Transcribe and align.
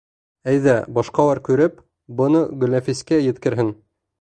Әйҙә, 0.53 0.73
башҡалар 0.95 1.41
күреп, 1.49 1.77
быны 2.23 2.43
Гөлнәфискә 2.65 3.21
еткерһен! 3.27 3.75